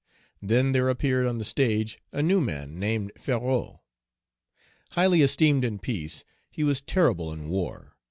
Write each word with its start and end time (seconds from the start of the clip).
Then 0.41 0.71
there 0.71 0.89
appeared 0.89 1.27
on 1.27 1.37
the 1.37 1.43
stage 1.43 1.99
a 2.11 2.23
new 2.23 2.41
man 2.41 2.79
named 2.79 3.11
Ferrou. 3.19 3.81
Highly 4.93 5.21
esteemed 5.21 5.63
in 5.63 5.77
peace, 5.77 6.25
he 6.49 6.63
was 6.63 6.81
terrible 6.81 7.31
in 7.31 7.49
war. 7.49 7.95